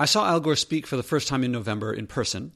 I 0.00 0.06
saw 0.06 0.26
Al 0.26 0.40
Gore 0.40 0.56
speak 0.56 0.86
for 0.86 0.96
the 0.96 1.02
first 1.02 1.28
time 1.28 1.44
in 1.44 1.52
November 1.52 1.92
in 1.92 2.06
person. 2.06 2.52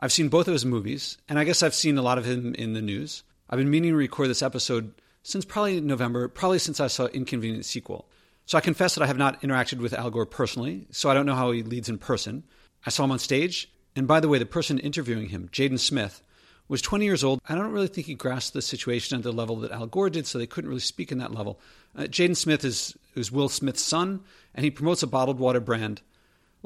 I've 0.00 0.14
seen 0.14 0.30
both 0.30 0.48
of 0.48 0.54
his 0.54 0.64
movies, 0.64 1.18
and 1.28 1.38
I 1.38 1.44
guess 1.44 1.62
I've 1.62 1.74
seen 1.74 1.98
a 1.98 2.02
lot 2.02 2.16
of 2.16 2.24
him 2.24 2.54
in 2.54 2.72
the 2.72 2.80
news. 2.80 3.22
I've 3.50 3.58
been 3.58 3.68
meaning 3.68 3.90
to 3.90 3.96
record 3.98 4.30
this 4.30 4.40
episode 4.40 4.94
since 5.22 5.44
probably 5.44 5.78
November, 5.82 6.26
probably 6.26 6.58
since 6.58 6.80
I 6.80 6.86
saw 6.86 7.04
Inconvenient 7.08 7.66
Sequel. 7.66 8.08
So 8.46 8.56
I 8.56 8.62
confess 8.62 8.94
that 8.94 9.04
I 9.04 9.08
have 9.08 9.18
not 9.18 9.42
interacted 9.42 9.80
with 9.80 9.92
Al 9.92 10.08
Gore 10.08 10.24
personally, 10.24 10.86
so 10.90 11.10
I 11.10 11.12
don't 11.12 11.26
know 11.26 11.34
how 11.34 11.50
he 11.50 11.62
leads 11.62 11.90
in 11.90 11.98
person. 11.98 12.44
I 12.86 12.88
saw 12.88 13.04
him 13.04 13.10
on 13.10 13.18
stage, 13.18 13.70
and 13.94 14.08
by 14.08 14.18
the 14.18 14.28
way, 14.28 14.38
the 14.38 14.46
person 14.46 14.78
interviewing 14.78 15.28
him, 15.28 15.50
Jaden 15.52 15.78
Smith, 15.78 16.22
was 16.66 16.80
20 16.80 17.04
years 17.04 17.22
old. 17.22 17.42
I 17.46 17.56
don't 17.56 17.72
really 17.72 17.88
think 17.88 18.06
he 18.06 18.14
grasped 18.14 18.54
the 18.54 18.62
situation 18.62 19.18
at 19.18 19.22
the 19.22 19.32
level 19.32 19.56
that 19.56 19.70
Al 19.70 19.86
Gore 19.86 20.08
did, 20.08 20.26
so 20.26 20.38
they 20.38 20.46
couldn't 20.46 20.70
really 20.70 20.80
speak 20.80 21.12
in 21.12 21.18
that 21.18 21.34
level. 21.34 21.60
Uh, 21.94 22.04
Jaden 22.04 22.38
Smith 22.38 22.64
is, 22.64 22.96
is 23.14 23.30
Will 23.30 23.50
Smith's 23.50 23.82
son, 23.82 24.20
and 24.54 24.64
he 24.64 24.70
promotes 24.70 25.02
a 25.02 25.06
bottled 25.06 25.38
water 25.38 25.60
brand. 25.60 26.00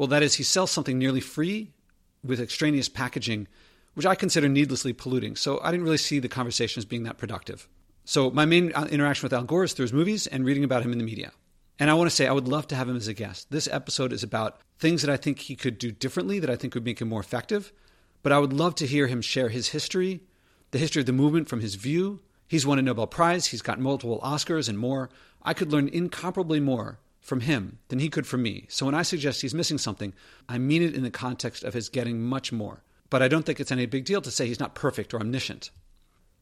Well, 0.00 0.06
that 0.06 0.22
is, 0.22 0.36
he 0.36 0.44
sells 0.44 0.70
something 0.70 0.98
nearly 0.98 1.20
free 1.20 1.72
with 2.24 2.40
extraneous 2.40 2.88
packaging, 2.88 3.48
which 3.92 4.06
I 4.06 4.14
consider 4.14 4.48
needlessly 4.48 4.94
polluting. 4.94 5.36
So 5.36 5.60
I 5.62 5.70
didn't 5.70 5.84
really 5.84 5.98
see 5.98 6.20
the 6.20 6.26
conversation 6.26 6.80
as 6.80 6.86
being 6.86 7.02
that 7.02 7.18
productive. 7.18 7.68
So 8.06 8.30
my 8.30 8.46
main 8.46 8.72
uh, 8.72 8.88
interaction 8.90 9.26
with 9.26 9.34
Al 9.34 9.44
Gore 9.44 9.64
is 9.64 9.74
through 9.74 9.82
his 9.82 9.92
movies 9.92 10.26
and 10.26 10.42
reading 10.46 10.64
about 10.64 10.82
him 10.82 10.92
in 10.92 10.96
the 10.96 11.04
media. 11.04 11.32
And 11.78 11.90
I 11.90 11.94
want 11.94 12.08
to 12.08 12.16
say 12.16 12.26
I 12.26 12.32
would 12.32 12.48
love 12.48 12.66
to 12.68 12.76
have 12.76 12.88
him 12.88 12.96
as 12.96 13.08
a 13.08 13.12
guest. 13.12 13.50
This 13.50 13.68
episode 13.70 14.14
is 14.14 14.22
about 14.22 14.62
things 14.78 15.02
that 15.02 15.10
I 15.10 15.18
think 15.18 15.38
he 15.38 15.54
could 15.54 15.76
do 15.76 15.92
differently 15.92 16.38
that 16.38 16.48
I 16.48 16.56
think 16.56 16.72
would 16.72 16.86
make 16.86 17.02
him 17.02 17.10
more 17.10 17.20
effective. 17.20 17.70
But 18.22 18.32
I 18.32 18.38
would 18.38 18.54
love 18.54 18.76
to 18.76 18.86
hear 18.86 19.06
him 19.06 19.20
share 19.20 19.50
his 19.50 19.68
history, 19.68 20.22
the 20.70 20.78
history 20.78 21.00
of 21.00 21.06
the 21.06 21.12
movement 21.12 21.50
from 21.50 21.60
his 21.60 21.74
view. 21.74 22.20
He's 22.48 22.64
won 22.64 22.78
a 22.78 22.82
Nobel 22.82 23.06
Prize, 23.06 23.48
he's 23.48 23.60
got 23.60 23.78
multiple 23.78 24.18
Oscars 24.24 24.70
and 24.70 24.78
more. 24.78 25.10
I 25.42 25.52
could 25.52 25.70
learn 25.70 25.88
incomparably 25.88 26.58
more 26.58 27.00
from 27.20 27.40
him 27.40 27.78
than 27.88 27.98
he 27.98 28.08
could 28.08 28.26
from 28.26 28.42
me. 28.42 28.66
So 28.68 28.86
when 28.86 28.94
I 28.94 29.02
suggest 29.02 29.42
he's 29.42 29.54
missing 29.54 29.78
something, 29.78 30.12
I 30.48 30.58
mean 30.58 30.82
it 30.82 30.94
in 30.94 31.02
the 31.02 31.10
context 31.10 31.62
of 31.62 31.74
his 31.74 31.88
getting 31.88 32.20
much 32.20 32.52
more. 32.52 32.82
But 33.10 33.22
I 33.22 33.28
don't 33.28 33.44
think 33.44 33.60
it's 33.60 33.72
any 33.72 33.86
big 33.86 34.04
deal 34.04 34.20
to 34.22 34.30
say 34.30 34.46
he's 34.46 34.60
not 34.60 34.74
perfect 34.74 35.12
or 35.12 35.20
omniscient. 35.20 35.70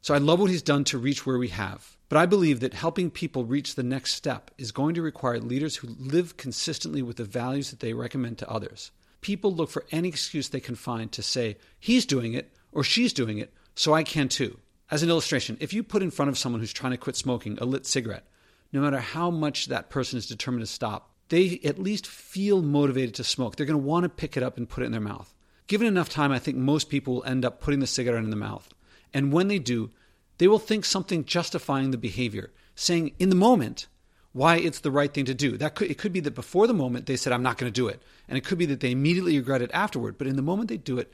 So 0.01 0.15
I 0.15 0.19
love 0.19 0.39
what 0.39 0.51
he's 0.51 0.63
done 0.63 0.85
to 0.85 0.99
reach 0.99 1.27
where 1.27 1.39
we 1.39 1.49
have. 1.49 1.97
But 2.09 2.19
I 2.19 2.27
believe 2.27 2.61
that 2.61 2.75
helping 2.75 3.11
people 3.11 3.45
reach 3.45 3.75
the 3.75 3.83
next 3.83 4.15
step 4.15 4.51
is 4.57 4.73
going 4.73 4.95
to 4.95 5.03
require 5.03 5.41
leaders 5.41 5.77
who 5.77 5.89
live 5.99 6.37
consistently 6.37 7.03
with 7.03 7.17
the 7.17 7.25
values 7.25 7.71
that 7.71 7.81
they 7.81 7.93
recommend 7.93 8.39
to 8.39 8.51
others. 8.51 8.93
People 9.21 9.53
look 9.53 9.69
for 9.69 9.85
any 9.91 10.09
excuse 10.09 10.49
they 10.49 10.61
can 10.61 10.77
find 10.77 11.11
to 11.13 11.23
say, 11.23 11.57
he's 11.79 12.07
doing 12.07 12.35
it 12.35 12.53
or 12.71 12.85
she's 12.85 13.13
doing 13.13 13.39
it, 13.39 13.53
so 13.75 13.93
I 13.93 14.05
can 14.05 14.29
too. 14.29 14.59
As 14.91 15.03
an 15.03 15.11
illustration, 15.11 15.59
if 15.61 15.75
you 15.75 15.83
put 15.83 16.03
in 16.03 16.11
front 16.11 16.31
of 16.31 16.39
someone 16.39 16.61
who's 16.61 16.73
trying 16.73 16.93
to 16.93 16.99
quit 16.99 17.17
smoking 17.17 17.59
a 17.59 17.65
lit 17.65 17.85
cigarette, 17.85 18.27
no 18.73 18.81
matter 18.81 19.01
how 19.01 19.31
much 19.31 19.67
that 19.67 19.91
person 19.91 20.19
is 20.19 20.27
determined 20.27 20.63
to 20.63 20.73
stop, 20.73 21.11
they 21.29 21.61
at 21.65 21.79
least 21.79 22.07
feel 22.07 22.63
motivated 22.63 23.15
to 23.17 23.25
smoke. 23.25 23.57
They're 23.57 23.67
going 23.67 23.81
to 23.81 23.87
want 23.87 24.05
to 24.05 24.09
pick 24.09 24.37
it 24.37 24.43
up 24.43 24.57
and 24.57 24.69
put 24.69 24.83
it 24.83 24.87
in 24.87 24.93
their 24.93 25.01
mouth. 25.01 25.35
Given 25.67 25.87
enough 25.87 26.09
time, 26.09 26.33
I 26.33 26.39
think 26.39 26.57
most 26.57 26.89
people 26.89 27.17
will 27.17 27.25
end 27.25 27.45
up 27.45 27.61
putting 27.61 27.81
the 27.81 27.87
cigarette 27.87 28.25
in 28.25 28.31
the 28.31 28.37
mouth. 28.37 28.69
And 29.13 29.33
when 29.33 29.49
they 29.49 29.59
do, 29.59 29.91
they 30.39 30.49
will 30.49 30.59
think 30.59 30.85
something 30.85 31.25
justifying 31.25 31.91
the 31.91 31.99
behavior, 31.99 32.53
saying 32.75 33.13
in 33.19 33.29
the 33.29 33.35
moment 33.35 33.87
why 34.33 34.57
it's 34.57 34.81
the 34.81 34.91
right 34.91 35.13
thing 35.13 35.25
to 35.27 35.35
do. 35.35 35.57
That 35.57 35.75
could, 35.75 35.91
it 35.91 35.99
could 35.99 36.13
be 36.13 36.21
that 36.21 36.35
before 36.35 36.67
the 36.67 36.75
moment 36.75 37.07
they 37.07 37.17
said, 37.17 37.33
I'm 37.33 37.43
not 37.43 37.59
going 37.59 37.71
to 37.71 37.81
do 37.81 37.89
it. 37.89 38.01
And 38.29 38.39
it 38.39 38.45
could 38.45 38.59
be 38.59 38.67
that 38.67 38.81
they 38.81 38.93
immediately 38.93 39.37
regret 39.37 39.63
it 39.63 39.71
afterward. 39.75 40.17
But 40.17 40.27
in 40.27 40.37
the 40.37 40.43
moment 40.43 40.69
they 40.69 40.77
do 40.77 40.99
it, 40.99 41.13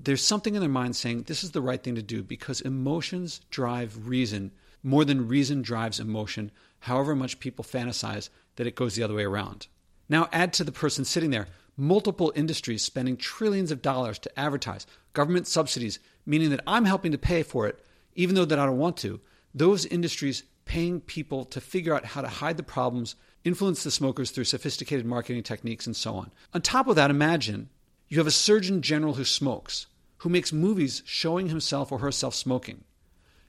there's 0.00 0.22
something 0.22 0.54
in 0.54 0.60
their 0.60 0.68
mind 0.68 0.96
saying, 0.96 1.22
this 1.22 1.44
is 1.44 1.52
the 1.52 1.62
right 1.62 1.82
thing 1.82 1.94
to 1.94 2.02
do 2.02 2.22
because 2.22 2.60
emotions 2.60 3.40
drive 3.50 4.08
reason 4.08 4.50
more 4.84 5.04
than 5.04 5.26
reason 5.26 5.62
drives 5.62 5.98
emotion, 5.98 6.52
however 6.80 7.16
much 7.16 7.40
people 7.40 7.64
fantasize 7.64 8.28
that 8.56 8.66
it 8.66 8.76
goes 8.76 8.94
the 8.94 9.02
other 9.02 9.14
way 9.14 9.24
around. 9.24 9.66
Now, 10.08 10.28
add 10.30 10.52
to 10.52 10.64
the 10.64 10.70
person 10.70 11.04
sitting 11.04 11.30
there 11.30 11.48
multiple 11.76 12.32
industries 12.36 12.82
spending 12.82 13.16
trillions 13.16 13.72
of 13.72 13.82
dollars 13.82 14.18
to 14.20 14.38
advertise, 14.38 14.86
government 15.12 15.46
subsidies, 15.48 15.98
meaning 16.24 16.50
that 16.50 16.62
I'm 16.66 16.84
helping 16.84 17.10
to 17.12 17.18
pay 17.18 17.42
for 17.42 17.66
it, 17.66 17.84
even 18.14 18.34
though 18.36 18.44
that 18.44 18.58
I 18.58 18.66
don't 18.66 18.78
want 18.78 18.98
to. 18.98 19.20
Those 19.54 19.86
industries 19.86 20.44
paying 20.66 21.00
people 21.00 21.44
to 21.46 21.60
figure 21.60 21.94
out 21.94 22.04
how 22.04 22.20
to 22.20 22.28
hide 22.28 22.58
the 22.58 22.62
problems, 22.62 23.16
influence 23.42 23.82
the 23.82 23.90
smokers 23.90 24.30
through 24.30 24.44
sophisticated 24.44 25.04
marketing 25.04 25.42
techniques, 25.42 25.86
and 25.86 25.96
so 25.96 26.14
on. 26.14 26.30
On 26.52 26.60
top 26.60 26.86
of 26.86 26.96
that, 26.96 27.10
imagine 27.10 27.70
you 28.08 28.18
have 28.18 28.26
a 28.26 28.30
surgeon 28.30 28.82
general 28.82 29.14
who 29.14 29.24
smokes, 29.24 29.86
who 30.18 30.28
makes 30.28 30.52
movies 30.52 31.02
showing 31.04 31.48
himself 31.48 31.90
or 31.90 31.98
herself 31.98 32.34
smoking 32.34 32.84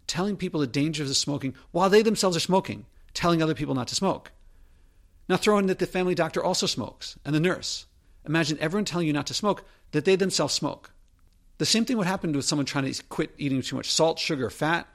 telling 0.08 0.38
people 0.38 0.60
the 0.60 0.68
dangers 0.68 1.10
of 1.10 1.18
smoking 1.18 1.56
while 1.72 1.90
they 1.90 2.02
themselves 2.02 2.38
are 2.38 2.42
smoking, 2.42 2.86
telling 3.14 3.42
other 3.42 3.56
people 3.56 3.76
not 3.76 3.88
to 3.90 3.96
smoke. 3.96 4.32
Now 5.28 5.38
throw 5.38 5.58
in 5.58 5.68
that 5.68 5.80
the 5.80 5.88
family 5.88 6.16
doctor 6.16 6.44
also 6.44 6.68
smokes 6.68 7.18
and 7.26 7.34
the 7.34 7.40
nurse. 7.40 7.86
Imagine 8.26 8.58
everyone 8.60 8.86
telling 8.86 9.08
you 9.08 9.14
not 9.14 9.28
to 9.28 9.34
smoke 9.34 9.64
that 9.92 10.06
they 10.06 10.16
themselves 10.16 10.54
smoke. 10.54 10.92
The 11.58 11.66
same 11.66 11.86
thing 11.86 11.98
would 11.98 12.08
happen 12.08 12.34
with 12.34 12.46
someone 12.46 12.66
trying 12.66 12.92
to 12.92 13.04
quit 13.04 13.32
eating 13.38 13.62
too 13.62 13.78
much 13.78 13.92
salt, 13.92 14.20
sugar, 14.20 14.50
fat, 14.50 14.88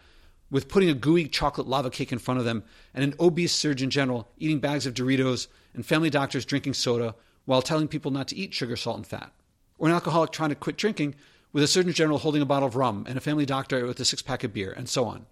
with 0.50 0.68
putting 0.68 0.90
a 0.90 0.94
gooey 0.94 1.28
chocolate 1.28 1.68
lava 1.68 1.90
cake 1.90 2.12
in 2.12 2.18
front 2.18 2.38
of 2.38 2.44
them, 2.44 2.64
and 2.92 3.04
an 3.04 3.14
obese 3.20 3.54
surgeon 3.54 3.88
general 3.88 4.28
eating 4.38 4.58
bags 4.58 4.84
of 4.84 4.94
Doritos, 4.94 5.46
and 5.74 5.86
family 5.86 6.10
doctors 6.10 6.44
drinking 6.44 6.74
soda 6.74 7.14
while 7.44 7.62
telling 7.62 7.88
people 7.88 8.10
not 8.10 8.28
to 8.28 8.36
eat 8.36 8.52
sugar, 8.52 8.76
salt, 8.76 8.96
and 8.96 9.06
fat. 9.06 9.32
Or 9.78 9.88
an 9.88 9.94
alcoholic 9.94 10.32
trying 10.32 10.50
to 10.50 10.54
quit 10.54 10.76
drinking 10.76 11.14
with 11.52 11.64
a 11.64 11.66
surgeon 11.66 11.92
general 11.92 12.18
holding 12.18 12.42
a 12.42 12.46
bottle 12.46 12.68
of 12.68 12.76
rum 12.76 13.04
and 13.08 13.18
a 13.18 13.20
family 13.20 13.46
doctor 13.46 13.86
with 13.86 13.98
a 14.00 14.04
six 14.04 14.22
pack 14.22 14.44
of 14.44 14.52
beer, 14.52 14.72
and 14.72 14.88
so 14.88 15.04
on. 15.04 15.26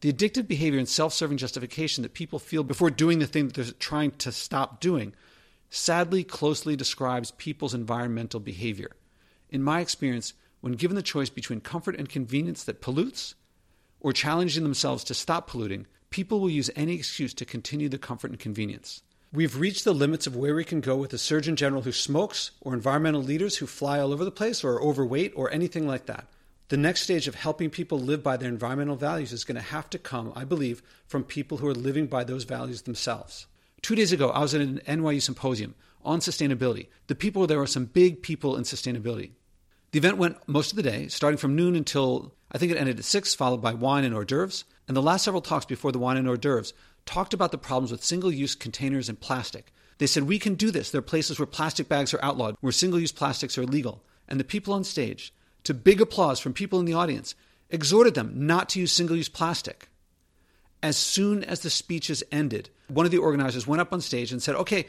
The 0.00 0.12
addictive 0.12 0.48
behavior 0.48 0.78
and 0.78 0.88
self 0.88 1.12
serving 1.12 1.38
justification 1.38 2.02
that 2.02 2.14
people 2.14 2.38
feel 2.38 2.64
before 2.64 2.90
doing 2.90 3.20
the 3.20 3.26
thing 3.26 3.46
that 3.46 3.54
they're 3.54 3.72
trying 3.78 4.12
to 4.12 4.32
stop 4.32 4.80
doing 4.80 5.14
sadly 5.70 6.22
closely 6.22 6.76
describes 6.76 7.30
people's 7.30 7.72
environmental 7.72 8.40
behavior. 8.40 8.90
In 9.48 9.62
my 9.62 9.80
experience, 9.80 10.34
when 10.60 10.74
given 10.74 10.96
the 10.96 11.02
choice 11.02 11.30
between 11.30 11.60
comfort 11.60 11.96
and 11.96 12.08
convenience 12.08 12.64
that 12.64 12.80
pollutes 12.80 13.34
or 14.00 14.12
challenging 14.12 14.64
themselves 14.64 15.04
to 15.04 15.14
stop 15.14 15.46
polluting, 15.48 15.86
people 16.10 16.40
will 16.40 16.50
use 16.50 16.70
any 16.76 16.94
excuse 16.94 17.32
to 17.34 17.44
continue 17.44 17.88
the 17.88 17.98
comfort 17.98 18.30
and 18.30 18.40
convenience. 18.40 19.02
We've 19.34 19.58
reached 19.58 19.84
the 19.84 19.94
limits 19.94 20.26
of 20.26 20.36
where 20.36 20.54
we 20.54 20.62
can 20.62 20.82
go 20.82 20.94
with 20.94 21.14
a 21.14 21.18
Surgeon 21.18 21.56
General 21.56 21.80
who 21.80 21.92
smokes, 21.92 22.50
or 22.60 22.74
environmental 22.74 23.22
leaders 23.22 23.56
who 23.56 23.66
fly 23.66 23.98
all 23.98 24.12
over 24.12 24.26
the 24.26 24.30
place, 24.30 24.62
or 24.62 24.74
are 24.74 24.82
overweight, 24.82 25.32
or 25.34 25.50
anything 25.50 25.86
like 25.86 26.04
that. 26.04 26.26
The 26.68 26.76
next 26.76 27.00
stage 27.00 27.26
of 27.26 27.34
helping 27.34 27.70
people 27.70 27.98
live 27.98 28.22
by 28.22 28.36
their 28.36 28.50
environmental 28.50 28.96
values 28.96 29.32
is 29.32 29.44
going 29.44 29.56
to 29.56 29.62
have 29.62 29.88
to 29.88 29.98
come, 29.98 30.34
I 30.36 30.44
believe, 30.44 30.82
from 31.06 31.24
people 31.24 31.58
who 31.58 31.66
are 31.66 31.74
living 31.74 32.08
by 32.08 32.24
those 32.24 32.44
values 32.44 32.82
themselves. 32.82 33.46
Two 33.80 33.94
days 33.94 34.12
ago, 34.12 34.28
I 34.28 34.40
was 34.40 34.54
at 34.54 34.60
an 34.60 34.82
NYU 34.86 35.22
symposium 35.22 35.76
on 36.04 36.20
sustainability. 36.20 36.88
The 37.06 37.14
people 37.14 37.46
there 37.46 37.58
were 37.58 37.66
some 37.66 37.86
big 37.86 38.20
people 38.20 38.56
in 38.56 38.64
sustainability. 38.64 39.30
The 39.92 39.98
event 39.98 40.18
went 40.18 40.46
most 40.46 40.72
of 40.72 40.76
the 40.76 40.82
day, 40.82 41.08
starting 41.08 41.38
from 41.38 41.56
noon 41.56 41.74
until 41.74 42.34
I 42.50 42.58
think 42.58 42.70
it 42.70 42.78
ended 42.78 42.98
at 42.98 43.04
6, 43.06 43.34
followed 43.34 43.62
by 43.62 43.72
wine 43.72 44.04
and 44.04 44.14
hors 44.14 44.26
d'oeuvres. 44.26 44.64
And 44.88 44.96
the 44.96 45.02
last 45.02 45.24
several 45.24 45.40
talks 45.40 45.64
before 45.64 45.90
the 45.90 45.98
wine 45.98 46.18
and 46.18 46.28
hors 46.28 46.36
d'oeuvres 46.38 46.74
talked 47.06 47.34
about 47.34 47.52
the 47.52 47.58
problems 47.58 47.90
with 47.90 48.04
single 48.04 48.32
use 48.32 48.54
containers 48.54 49.08
and 49.08 49.20
plastic. 49.20 49.72
They 49.98 50.06
said, 50.06 50.24
We 50.24 50.38
can 50.38 50.54
do 50.54 50.70
this. 50.70 50.90
There 50.90 50.98
are 50.98 51.02
places 51.02 51.38
where 51.38 51.46
plastic 51.46 51.88
bags 51.88 52.12
are 52.14 52.24
outlawed, 52.24 52.56
where 52.60 52.72
single 52.72 53.00
use 53.00 53.12
plastics 53.12 53.56
are 53.58 53.62
illegal. 53.62 54.02
And 54.28 54.40
the 54.40 54.44
people 54.44 54.74
on 54.74 54.84
stage, 54.84 55.32
to 55.64 55.74
big 55.74 56.00
applause 56.00 56.40
from 56.40 56.52
people 56.52 56.80
in 56.80 56.86
the 56.86 56.94
audience, 56.94 57.34
exhorted 57.70 58.14
them 58.14 58.32
not 58.46 58.68
to 58.70 58.80
use 58.80 58.92
single 58.92 59.16
use 59.16 59.28
plastic. 59.28 59.88
As 60.82 60.96
soon 60.96 61.44
as 61.44 61.60
the 61.60 61.70
speeches 61.70 62.22
ended, 62.32 62.70
one 62.88 63.06
of 63.06 63.12
the 63.12 63.18
organizers 63.18 63.66
went 63.66 63.80
up 63.80 63.92
on 63.92 64.00
stage 64.00 64.32
and 64.32 64.42
said, 64.42 64.56
Okay, 64.56 64.86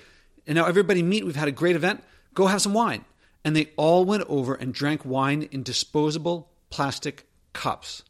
and 0.48 0.56
now 0.56 0.66
everybody 0.66 1.04
meet. 1.04 1.26
We've 1.26 1.36
had 1.36 1.48
a 1.48 1.52
great 1.52 1.76
event. 1.76 2.04
Go 2.34 2.48
have 2.48 2.62
some 2.62 2.74
wine. 2.74 3.06
And 3.46 3.56
they 3.56 3.72
all 3.76 4.06
went 4.06 4.24
over 4.28 4.56
and 4.56 4.74
drank 4.74 5.06
wine 5.06 5.48
in 5.52 5.64
disposable 5.64 6.50
plastic 6.70 7.28
cups. 7.52 8.04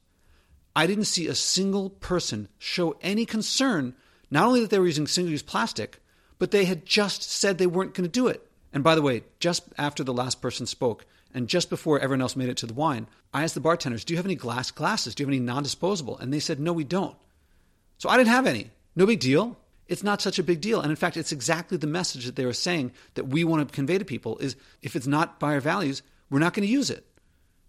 I 0.76 0.88
didn't 0.88 1.06
see 1.06 1.28
a 1.28 1.36
single 1.36 1.90
person 1.90 2.50
show 2.58 2.98
any 3.02 3.26
concern, 3.26 3.94
not 4.32 4.48
only 4.48 4.62
that 4.62 4.70
they 4.70 4.80
were 4.80 4.88
using 4.88 5.08
single 5.08 5.32
use 5.32 5.44
plastic, 5.44 6.02
but 6.40 6.52
they 6.52 6.66
had 6.66 6.86
just 6.86 7.24
said 7.24 7.58
they 7.58 7.68
weren't 7.68 7.94
going 7.94 8.06
to 8.06 8.12
do 8.12 8.28
it. 8.28 8.48
And 8.74 8.84
by 8.84 8.96
the 8.96 9.02
way, 9.02 9.24
just 9.40 9.64
after 9.78 10.04
the 10.04 10.14
last 10.14 10.42
person 10.42 10.66
spoke, 10.66 11.06
and 11.34 11.48
just 11.48 11.70
before 11.70 12.00
everyone 12.00 12.22
else 12.22 12.36
made 12.36 12.50
it 12.50 12.58
to 12.58 12.66
the 12.66 12.74
wine, 12.74 13.08
I 13.34 13.44
asked 13.44 13.56
the 13.56 13.60
bartenders, 13.60 14.04
Do 14.04 14.14
you 14.14 14.18
have 14.18 14.26
any 14.26 14.36
glass 14.36 14.72
glasses? 14.72 15.16
Do 15.16 15.24
you 15.24 15.28
have 15.28 15.34
any 15.34 15.40
non 15.40 15.64
disposable? 15.64 16.18
And 16.18 16.34
they 16.34 16.40
said, 16.40 16.60
No, 16.60 16.74
we 16.74 16.84
don't. 16.84 17.16
So 17.98 18.10
I 18.10 18.18
didn't 18.18 18.30
have 18.30 18.48
any. 18.48 18.72
No 18.96 19.06
big 19.06 19.20
deal. 19.20 19.58
It's 19.88 20.04
not 20.04 20.22
such 20.22 20.40
a 20.40 20.44
big 20.44 20.62
deal. 20.62 20.82
And 20.82 20.90
in 20.90 20.96
fact, 20.96 21.18
it's 21.18 21.32
exactly 21.32 21.78
the 21.78 21.88
message 21.88 22.26
that 22.26 22.36
they 22.36 22.46
were 22.46 22.54
saying 22.54 22.92
that 23.16 23.28
we 23.28 23.44
want 23.44 23.68
to 23.68 23.74
convey 23.74 23.98
to 23.98 24.06
people 24.06 24.38
is 24.38 24.56
if 24.82 24.96
it's 24.96 25.08
not 25.08 25.40
by 25.40 25.54
our 25.54 25.60
values, 25.60 26.02
we're 26.30 26.40
not 26.40 26.54
going 26.54 26.66
to 26.66 26.72
use 26.72 26.90
it. 26.90 27.06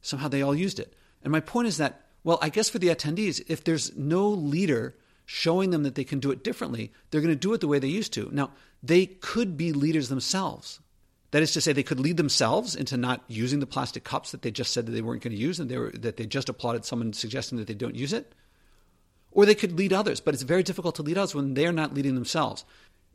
Somehow 0.01 0.29
they 0.29 0.43
all 0.43 0.55
used 0.55 0.79
it. 0.79 0.95
And 1.23 1.33
my 1.33 1.41
point 1.41 1.69
is 1.69 1.79
that 1.79 2.03
well, 2.25 2.38
I 2.41 2.49
guess 2.49 2.71
for 2.71 2.79
the 2.79 2.88
attendees, 2.88 3.44
if 3.49 3.62
there's 3.62 3.94
no 3.97 4.29
leader 4.29 4.94
showing 5.26 5.71
them 5.71 5.82
that 5.85 5.94
they 5.94 6.05
can 6.05 6.21
do 6.21 6.31
it 6.31 6.43
differently, 6.43 6.93
they're 7.11 7.21
going 7.21 7.32
to 7.32 7.37
do 7.37 7.53
it 7.53 7.61
the 7.61 7.69
way 7.69 7.79
they 7.79 7.88
used 7.88 8.12
to. 8.15 8.29
Now, 8.32 8.50
they 8.82 9.06
could 9.06 9.56
be 9.56 9.73
leaders 9.73 10.09
themselves. 10.09 10.81
That 11.31 11.43
is 11.43 11.53
to 11.53 11.61
say, 11.61 11.73
they 11.73 11.82
could 11.82 12.00
lead 12.00 12.17
themselves 12.17 12.75
into 12.75 12.97
not 12.97 13.25
using 13.29 13.61
the 13.61 13.67
plastic 13.67 14.05
cups 14.05 14.31
that 14.31 14.43
they 14.43 14.50
just 14.50 14.73
said 14.73 14.87
that 14.87 14.93
they 14.93 15.03
weren't 15.03 15.23
going 15.23 15.35
to 15.35 15.41
use 15.41 15.59
and 15.59 15.71
they 15.71 15.79
were, 15.79 15.91
that 15.91 16.17
they 16.17 16.26
just 16.26 16.49
applauded 16.49 16.85
someone 16.85 17.12
suggesting 17.12 17.59
that 17.59 17.67
they 17.67 17.75
don't 17.75 17.97
use 17.97 18.12
it. 18.12 18.35
Or 19.32 19.44
they 19.44 19.56
could 19.56 19.77
lead 19.77 19.93
others, 19.93 20.20
but 20.20 20.32
it's 20.32 20.44
very 20.44 20.62
difficult 20.62 20.94
to 20.97 21.03
lead 21.03 21.19
others 21.19 21.35
when 21.35 21.55
they're 21.55 21.73
not 21.73 21.93
leading 21.93 22.15
themselves. 22.15 22.65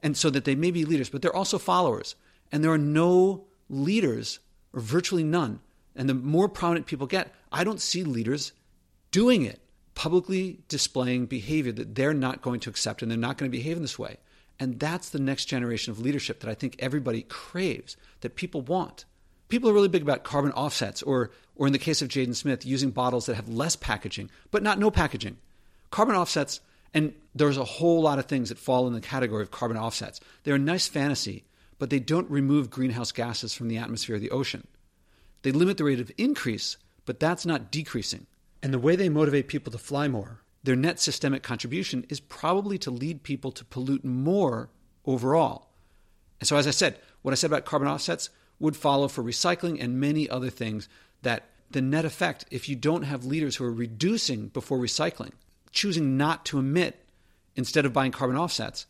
And 0.04 0.18
so 0.18 0.30
that 0.32 0.44
they 0.44 0.56
may 0.56 0.70
be 0.70 0.86
leaders, 0.86 1.10
but 1.10 1.22
they're 1.22 1.36
also 1.36 1.58
followers. 1.58 2.16
And 2.52 2.64
there 2.64 2.72
are 2.72 2.78
no 2.78 3.46
leaders, 3.70 4.40
or 4.74 4.82
virtually 4.82 5.24
none, 5.24 5.62
and 5.96 6.10
the 6.10 6.14
more 6.14 6.50
prominent 6.50 6.88
people 6.88 7.08
get, 7.08 7.34
I 7.52 7.64
don't 7.64 7.82
see 7.82 8.04
leaders 8.04 8.52
doing 9.12 9.44
it, 9.44 9.62
publicly 9.96 10.60
displaying 10.68 11.26
behavior 11.26 11.72
that 11.72 11.96
they're 11.96 12.14
not 12.14 12.42
going 12.42 12.60
to 12.62 12.70
accept 12.70 13.02
and 13.02 13.12
they're 13.12 13.18
not 13.18 13.38
going 13.38 13.52
to 13.52 13.58
behave 13.58 13.76
in 13.76 13.82
this 13.82 14.00
way. 14.00 14.18
And 14.60 14.80
that's 14.80 15.10
the 15.10 15.20
next 15.20 15.46
generation 15.46 15.92
of 15.92 16.00
leadership 16.00 16.42
that 16.42 16.50
I 16.50 16.54
think 16.54 16.76
everybody 16.80 17.24
craves, 17.24 17.96
that 18.22 18.36
people 18.36 18.62
want. 18.62 19.06
People 19.48 19.70
are 19.70 19.74
really 19.74 19.88
big 19.88 20.02
about 20.02 20.24
carbon 20.24 20.52
offsets, 20.52 21.02
or, 21.02 21.32
or 21.56 21.66
in 21.66 21.74
the 21.74 21.80
case 21.80 22.02
of 22.02 22.10
Jaden 22.10 22.36
Smith, 22.36 22.66
using 22.66 22.92
bottles 22.92 23.26
that 23.26 23.36
have 23.36 23.50
less 23.50 23.76
packaging, 23.76 24.30
but 24.52 24.62
not 24.62 24.78
no 24.78 24.92
packaging. 24.92 25.38
Carbon 25.92 26.16
offsets, 26.16 26.60
and 26.94 27.14
there's 27.34 27.58
a 27.58 27.64
whole 27.64 28.02
lot 28.02 28.20
of 28.20 28.26
things 28.26 28.50
that 28.50 28.60
fall 28.60 28.86
in 28.86 28.94
the 28.94 29.02
category 29.02 29.42
of 29.42 29.50
carbon 29.50 29.78
offsets. 29.78 30.20
They're 30.44 30.56
a 30.56 30.60
nice 30.60 30.88
fantasy, 30.88 31.46
but 31.80 31.90
they 31.90 32.00
don't 32.00 32.30
remove 32.30 32.70
greenhouse 32.70 33.12
gases 33.12 33.54
from 33.54 33.70
the 33.70 33.78
atmosphere 33.78 34.16
of 34.16 34.22
the 34.22 34.32
ocean. 34.32 34.68
They 35.42 35.52
limit 35.52 35.78
the 35.78 35.86
rate 35.86 36.02
of 36.02 36.12
increase, 36.18 36.78
but 37.06 37.20
that's 37.20 37.46
not 37.46 37.72
decreasing. 37.72 38.28
And 38.62 38.74
the 38.74 38.80
way 38.80 38.96
they 38.96 39.10
motivate 39.10 39.48
people 39.48 39.72
to 39.72 39.78
fly 39.78 40.08
more 40.08 40.42
their 40.64 40.76
net 40.76 41.00
systemic 41.00 41.42
contribution 41.44 42.06
is 42.10 42.20
probably 42.20 42.78
to 42.80 42.92
lead 42.92 43.24
people 43.24 43.52
to 43.52 43.66
pollute 43.66 44.04
more 44.04 44.70
overall. 45.06 45.70
And 46.40 46.48
so, 46.48 46.58
as 46.58 46.68
I 46.68 46.72
said, 46.72 47.00
what 47.22 47.32
I 47.32 47.36
said 47.36 47.50
about 47.50 47.66
carbon 47.66 47.88
offsets 47.88 48.30
would 48.60 48.76
follow 48.76 49.08
for 49.08 49.24
recycling 49.24 49.82
and 49.82 50.00
many 50.00 50.30
other 50.30 50.50
things 50.50 50.90
that 51.22 51.46
the 51.72 51.82
net 51.82 52.06
effect, 52.06 52.46
if 52.52 52.68
you 52.68 52.76
don't 52.76 53.04
have 53.04 53.26
leaders 53.26 53.56
who 53.56 53.64
are 53.64 53.72
reducing 53.72 54.48
before 54.48 54.80
recycling, 54.80 55.32
choosing 55.72 56.18
not 56.18 56.46
to 56.46 56.60
emit 56.60 57.06
instead 57.56 57.86
of 57.86 57.94
buying 57.94 58.12
carbon 58.12 58.38
offsets, 58.38 58.86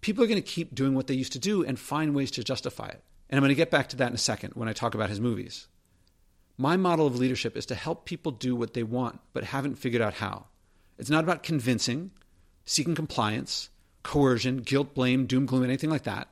people 0.00 0.24
are 0.24 0.28
going 0.28 0.42
to 0.42 0.48
keep 0.48 0.74
doing 0.74 0.94
what 0.94 1.06
they 1.06 1.14
used 1.14 1.32
to 1.32 1.38
do 1.38 1.64
and 1.64 1.78
find 1.78 2.14
ways 2.14 2.30
to 2.32 2.44
justify 2.44 2.88
it. 2.88 3.02
And 3.28 3.38
I'm 3.38 3.42
going 3.42 3.48
to 3.50 3.54
get 3.54 3.70
back 3.70 3.88
to 3.90 3.96
that 3.96 4.08
in 4.08 4.14
a 4.14 4.18
second 4.18 4.52
when 4.54 4.68
I 4.68 4.72
talk 4.72 4.94
about 4.94 5.10
his 5.10 5.20
movies. 5.20 5.66
My 6.56 6.76
model 6.76 7.06
of 7.06 7.18
leadership 7.18 7.56
is 7.56 7.66
to 7.66 7.74
help 7.74 8.04
people 8.04 8.30
do 8.30 8.54
what 8.54 8.74
they 8.74 8.84
want 8.84 9.20
but 9.32 9.44
haven't 9.44 9.76
figured 9.76 10.02
out 10.02 10.14
how. 10.14 10.46
It's 10.98 11.10
not 11.10 11.24
about 11.24 11.42
convincing, 11.42 12.12
seeking 12.64 12.94
compliance, 12.94 13.70
coercion, 14.04 14.58
guilt, 14.58 14.94
blame, 14.94 15.26
doom, 15.26 15.46
gloom, 15.46 15.64
anything 15.64 15.90
like 15.90 16.04
that. 16.04 16.28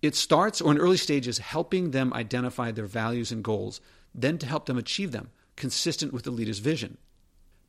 It 0.00 0.14
starts, 0.14 0.60
or 0.60 0.72
in 0.72 0.78
early 0.78 0.96
stages, 0.96 1.38
helping 1.38 1.90
them 1.90 2.12
identify 2.14 2.70
their 2.70 2.86
values 2.86 3.32
and 3.32 3.44
goals, 3.44 3.80
then 4.14 4.38
to 4.38 4.46
help 4.46 4.66
them 4.66 4.78
achieve 4.78 5.12
them, 5.12 5.30
consistent 5.56 6.12
with 6.12 6.24
the 6.24 6.30
leader's 6.30 6.58
vision. 6.58 6.96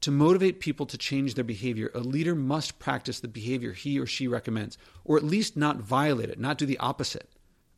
To 0.02 0.12
motivate 0.12 0.60
people 0.60 0.86
to 0.86 0.98
change 0.98 1.34
their 1.34 1.44
behavior, 1.44 1.92
a 1.94 2.00
leader 2.00 2.36
must 2.36 2.80
practice 2.80 3.20
the 3.20 3.28
behavior 3.28 3.74
he 3.74 4.00
or 4.00 4.06
she 4.06 4.28
recommends, 4.28 4.78
or 5.04 5.18
at 5.18 5.24
least 5.24 5.58
not 5.58 5.78
violate 5.78 6.30
it, 6.30 6.40
not 6.40 6.58
do 6.58 6.66
the 6.66 6.78
opposite. 6.78 7.30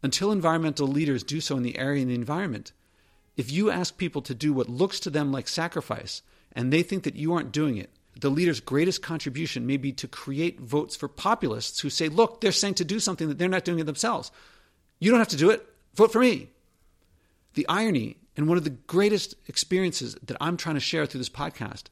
Until 0.04 0.32
environmental 0.32 0.88
leaders 0.88 1.24
do 1.24 1.42
so 1.42 1.58
in 1.58 1.64
the 1.64 1.78
area 1.78 2.02
and 2.02 2.12
the 2.12 2.16
environment, 2.16 2.74
if 3.38 3.52
you 3.52 3.72
ask 3.72 3.98
people 3.98 4.22
to 4.24 4.34
do 4.34 4.54
what 4.54 4.70
looks 4.70 5.00
to 5.02 5.10
them 5.10 5.32
like 5.32 5.48
sacrifice, 5.48 6.22
and 6.54 6.74
they 6.74 6.84
think 6.84 7.04
that 7.04 7.16
you 7.16 7.34
aren't 7.34 7.52
doing 7.52 7.78
it, 7.78 7.90
the 8.20 8.30
leader's 8.30 8.60
greatest 8.60 9.02
contribution 9.02 9.66
may 9.66 9.78
be 9.78 9.94
to 9.94 10.08
create 10.08 10.60
votes 10.60 10.96
for 10.96 11.08
populists 11.08 11.80
who 11.80 11.90
say, 11.90 12.10
look, 12.10 12.42
they're 12.42 12.52
saying 12.52 12.74
to 12.76 12.86
do 12.86 13.00
something 13.00 13.30
that 13.30 13.38
they're 13.38 13.48
not 13.48 13.64
doing 13.64 13.80
it 13.80 13.86
themselves. 13.86 14.32
You 15.00 15.12
don't 15.12 15.20
have 15.20 15.30
to 15.30 15.38
do 15.38 15.52
it. 15.52 15.66
Vote 15.96 16.12
for 16.12 16.20
me. 16.20 16.50
The 17.54 17.68
irony, 17.70 18.18
and 18.36 18.48
one 18.48 18.58
of 18.58 18.64
the 18.64 18.72
greatest 18.72 19.36
experiences 19.48 20.16
that 20.24 20.38
I'm 20.42 20.58
trying 20.58 20.76
to 20.76 20.82
share 20.82 21.06
through 21.06 21.20
this 21.20 21.30
podcast, 21.30 21.86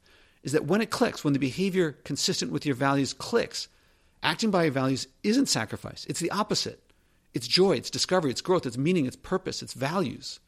is 0.43 0.51
that 0.51 0.65
when 0.65 0.81
it 0.81 0.89
clicks, 0.89 1.23
when 1.23 1.33
the 1.33 1.39
behavior 1.39 1.93
consistent 2.03 2.51
with 2.51 2.65
your 2.65 2.75
values 2.75 3.13
clicks, 3.13 3.67
acting 4.23 4.51
by 4.51 4.63
your 4.63 4.71
values 4.71 5.07
isn't 5.23 5.47
sacrifice. 5.47 6.05
It's 6.09 6.19
the 6.19 6.31
opposite. 6.31 6.81
It's 7.33 7.47
joy, 7.47 7.73
it's 7.73 7.89
discovery, 7.89 8.31
it's 8.31 8.41
growth, 8.41 8.65
it's 8.65 8.77
meaning, 8.77 9.05
it's 9.05 9.15
purpose, 9.15 9.61
it's 9.61 9.73
values. 9.73 10.39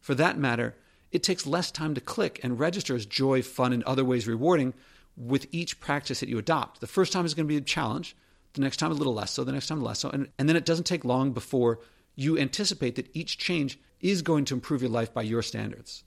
For 0.00 0.14
that 0.14 0.38
matter, 0.38 0.74
it 1.12 1.22
takes 1.22 1.46
less 1.46 1.70
time 1.70 1.94
to 1.94 2.00
click 2.00 2.40
and 2.42 2.58
register 2.58 2.94
as 2.94 3.06
joy, 3.06 3.42
fun, 3.42 3.72
and 3.72 3.82
other 3.84 4.04
ways 4.04 4.26
rewarding 4.26 4.74
with 5.16 5.46
each 5.50 5.80
practice 5.80 6.20
that 6.20 6.28
you 6.28 6.38
adopt. 6.38 6.80
The 6.80 6.86
first 6.86 7.12
time 7.12 7.26
is 7.26 7.34
going 7.34 7.46
to 7.46 7.52
be 7.52 7.56
a 7.56 7.60
challenge, 7.60 8.16
the 8.54 8.60
next 8.60 8.78
time 8.78 8.90
a 8.90 8.94
little 8.94 9.14
less 9.14 9.32
so, 9.32 9.44
the 9.44 9.52
next 9.52 9.66
time 9.66 9.82
less 9.82 10.00
so, 10.00 10.10
and, 10.10 10.28
and 10.38 10.48
then 10.48 10.56
it 10.56 10.64
doesn't 10.64 10.84
take 10.84 11.04
long 11.04 11.32
before 11.32 11.80
you 12.16 12.38
anticipate 12.38 12.96
that 12.96 13.10
each 13.14 13.38
change 13.38 13.78
is 14.00 14.22
going 14.22 14.44
to 14.46 14.54
improve 14.54 14.82
your 14.82 14.90
life 14.90 15.12
by 15.12 15.22
your 15.22 15.42
standards. 15.42 16.04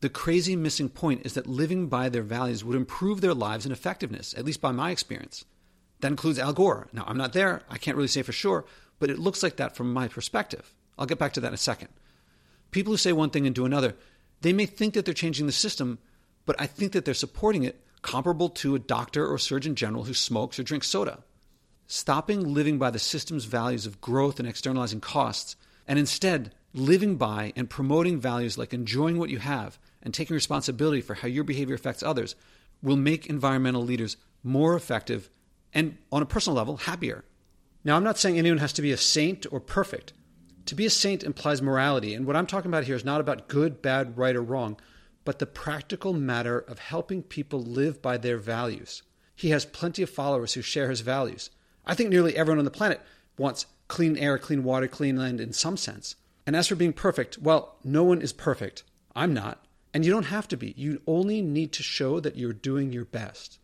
The 0.00 0.08
crazy 0.08 0.56
missing 0.56 0.88
point 0.88 1.24
is 1.24 1.34
that 1.34 1.46
living 1.46 1.88
by 1.88 2.08
their 2.08 2.22
values 2.22 2.64
would 2.64 2.76
improve 2.76 3.20
their 3.20 3.34
lives 3.34 3.64
and 3.64 3.72
effectiveness, 3.72 4.34
at 4.36 4.44
least 4.44 4.60
by 4.60 4.72
my 4.72 4.90
experience. 4.90 5.44
That 6.00 6.10
includes 6.10 6.38
Al 6.38 6.52
Gore. 6.52 6.88
Now, 6.92 7.04
I'm 7.06 7.16
not 7.16 7.32
there, 7.32 7.62
I 7.70 7.78
can't 7.78 7.96
really 7.96 8.08
say 8.08 8.22
for 8.22 8.32
sure, 8.32 8.66
but 8.98 9.10
it 9.10 9.18
looks 9.18 9.42
like 9.42 9.56
that 9.56 9.74
from 9.74 9.92
my 9.92 10.08
perspective. 10.08 10.74
I'll 10.98 11.06
get 11.06 11.18
back 11.18 11.32
to 11.34 11.40
that 11.40 11.48
in 11.48 11.54
a 11.54 11.58
second. 11.58 11.88
People 12.70 12.92
who 12.92 12.98
say 12.98 13.12
one 13.12 13.30
thing 13.30 13.46
and 13.46 13.54
do 13.54 13.64
another, 13.64 13.94
they 14.40 14.52
may 14.52 14.66
think 14.66 14.94
that 14.94 15.04
they're 15.04 15.14
changing 15.14 15.46
the 15.46 15.52
system, 15.52 15.98
but 16.44 16.56
I 16.58 16.66
think 16.66 16.92
that 16.92 17.04
they're 17.04 17.14
supporting 17.14 17.64
it 17.64 17.80
comparable 18.02 18.48
to 18.48 18.74
a 18.74 18.78
doctor 18.78 19.26
or 19.26 19.38
surgeon 19.38 19.74
general 19.74 20.04
who 20.04 20.14
smokes 20.14 20.58
or 20.58 20.62
drinks 20.62 20.86
soda. 20.86 21.24
Stopping 21.86 22.54
living 22.54 22.78
by 22.78 22.90
the 22.90 22.98
system's 22.98 23.44
values 23.44 23.86
of 23.86 24.00
growth 24.00 24.38
and 24.38 24.48
externalizing 24.48 25.00
costs, 25.00 25.56
and 25.88 25.98
instead 25.98 26.52
living 26.74 27.16
by 27.16 27.52
and 27.56 27.70
promoting 27.70 28.20
values 28.20 28.58
like 28.58 28.74
enjoying 28.74 29.18
what 29.18 29.30
you 29.30 29.38
have 29.38 29.78
and 30.02 30.12
taking 30.12 30.34
responsibility 30.34 31.00
for 31.00 31.14
how 31.14 31.28
your 31.28 31.44
behavior 31.44 31.74
affects 31.74 32.02
others, 32.02 32.36
will 32.82 32.96
make 32.96 33.26
environmental 33.26 33.82
leaders 33.82 34.16
more 34.44 34.76
effective 34.76 35.30
and, 35.72 35.96
on 36.12 36.22
a 36.22 36.26
personal 36.26 36.56
level, 36.56 36.76
happier. 36.76 37.24
Now, 37.84 37.96
I'm 37.96 38.04
not 38.04 38.18
saying 38.18 38.38
anyone 38.38 38.58
has 38.58 38.72
to 38.74 38.82
be 38.82 38.92
a 38.92 38.96
saint 38.96 39.46
or 39.50 39.60
perfect. 39.60 40.12
To 40.66 40.74
be 40.74 40.86
a 40.86 40.90
saint 40.90 41.22
implies 41.22 41.62
morality, 41.62 42.12
and 42.12 42.26
what 42.26 42.34
I'm 42.34 42.46
talking 42.46 42.70
about 42.70 42.84
here 42.84 42.96
is 42.96 43.04
not 43.04 43.20
about 43.20 43.48
good, 43.48 43.80
bad, 43.82 44.18
right, 44.18 44.34
or 44.34 44.42
wrong, 44.42 44.76
but 45.24 45.38
the 45.38 45.46
practical 45.46 46.12
matter 46.12 46.58
of 46.58 46.80
helping 46.80 47.22
people 47.22 47.62
live 47.62 48.02
by 48.02 48.16
their 48.16 48.36
values. 48.36 49.02
He 49.36 49.50
has 49.50 49.64
plenty 49.64 50.02
of 50.02 50.10
followers 50.10 50.54
who 50.54 50.62
share 50.62 50.90
his 50.90 51.02
values. 51.02 51.50
I 51.84 51.94
think 51.94 52.10
nearly 52.10 52.36
everyone 52.36 52.58
on 52.58 52.64
the 52.64 52.70
planet 52.72 53.00
wants 53.38 53.66
clean 53.86 54.16
air, 54.16 54.38
clean 54.38 54.64
water, 54.64 54.88
clean 54.88 55.16
land 55.16 55.40
in 55.40 55.52
some 55.52 55.76
sense. 55.76 56.16
And 56.46 56.56
as 56.56 56.66
for 56.66 56.74
being 56.74 56.92
perfect, 56.92 57.38
well, 57.38 57.76
no 57.84 58.02
one 58.02 58.20
is 58.20 58.32
perfect. 58.32 58.82
I'm 59.14 59.32
not. 59.32 59.64
And 59.94 60.04
you 60.04 60.10
don't 60.10 60.24
have 60.24 60.48
to 60.48 60.56
be. 60.56 60.74
You 60.76 61.00
only 61.06 61.42
need 61.42 61.72
to 61.74 61.82
show 61.82 62.18
that 62.20 62.36
you're 62.36 62.52
doing 62.52 62.92
your 62.92 63.04
best. 63.04 63.58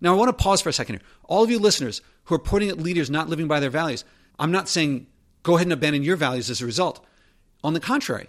Now, 0.00 0.14
I 0.14 0.16
want 0.16 0.36
to 0.36 0.42
pause 0.42 0.60
for 0.60 0.68
a 0.68 0.72
second 0.72 0.96
here. 0.96 1.08
All 1.24 1.44
of 1.44 1.50
you 1.50 1.58
listeners 1.58 2.02
who 2.24 2.34
are 2.34 2.40
pointing 2.40 2.70
at 2.70 2.78
leaders 2.78 3.08
not 3.08 3.28
living 3.28 3.46
by 3.46 3.60
their 3.60 3.70
values, 3.70 4.04
I'm 4.38 4.52
not 4.52 4.68
saying 4.68 5.06
go 5.44 5.54
ahead 5.54 5.66
and 5.66 5.72
abandon 5.72 6.02
your 6.02 6.16
values 6.16 6.50
as 6.50 6.60
a 6.60 6.66
result. 6.66 7.04
On 7.62 7.74
the 7.74 7.80
contrary, 7.80 8.28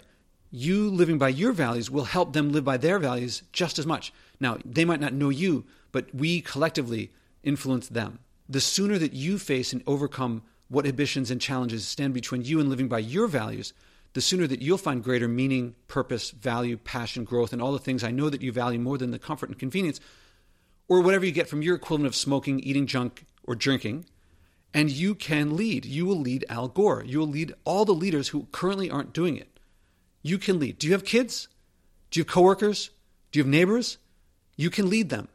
you 0.52 0.88
living 0.88 1.18
by 1.18 1.30
your 1.30 1.52
values 1.52 1.90
will 1.90 2.04
help 2.04 2.32
them 2.32 2.52
live 2.52 2.64
by 2.64 2.76
their 2.76 3.00
values 3.00 3.42
just 3.52 3.78
as 3.78 3.86
much. 3.86 4.12
Now, 4.38 4.58
they 4.64 4.84
might 4.84 5.00
not 5.00 5.12
know 5.12 5.30
you, 5.30 5.64
but 5.90 6.14
we 6.14 6.40
collectively 6.40 7.10
influence 7.42 7.88
them. 7.88 8.20
The 8.48 8.60
sooner 8.60 8.98
that 8.98 9.12
you 9.12 9.38
face 9.38 9.72
and 9.72 9.82
overcome 9.86 10.42
what 10.68 10.86
ambitions 10.86 11.30
and 11.30 11.40
challenges 11.40 11.86
stand 11.86 12.14
between 12.14 12.44
you 12.44 12.60
and 12.60 12.68
living 12.68 12.88
by 12.88 13.00
your 13.00 13.26
values, 13.26 13.72
the 14.12 14.20
sooner 14.20 14.46
that 14.46 14.62
you'll 14.62 14.78
find 14.78 15.02
greater 15.02 15.28
meaning, 15.28 15.74
purpose, 15.88 16.30
value, 16.30 16.76
passion, 16.76 17.24
growth, 17.24 17.52
and 17.52 17.60
all 17.60 17.72
the 17.72 17.78
things 17.78 18.04
I 18.04 18.10
know 18.10 18.30
that 18.30 18.42
you 18.42 18.52
value 18.52 18.78
more 18.78 18.98
than 18.98 19.10
the 19.10 19.18
comfort 19.18 19.48
and 19.48 19.58
convenience, 19.58 20.00
or 20.88 21.00
whatever 21.00 21.26
you 21.26 21.32
get 21.32 21.48
from 21.48 21.62
your 21.62 21.76
equivalent 21.76 22.06
of 22.06 22.14
smoking, 22.14 22.60
eating 22.60 22.86
junk, 22.86 23.24
or 23.44 23.54
drinking. 23.54 24.06
And 24.74 24.90
you 24.90 25.14
can 25.14 25.56
lead. 25.56 25.84
You 25.84 26.06
will 26.06 26.20
lead 26.20 26.44
Al 26.48 26.68
Gore. 26.68 27.02
You 27.04 27.20
will 27.20 27.28
lead 27.28 27.54
all 27.64 27.84
the 27.84 27.92
leaders 27.92 28.28
who 28.28 28.48
currently 28.52 28.90
aren't 28.90 29.12
doing 29.12 29.36
it 29.36 29.56
you 30.26 30.38
can 30.38 30.58
lead. 30.58 30.78
Do 30.78 30.86
you 30.86 30.92
have 30.92 31.04
kids? 31.04 31.48
Do 32.10 32.18
you 32.18 32.24
have 32.24 32.32
coworkers? 32.32 32.90
Do 33.30 33.38
you 33.38 33.44
have 33.44 33.50
neighbors? 33.50 33.98
You 34.56 34.70
can 34.70 34.90
lead 34.90 35.08
them, 35.08 35.28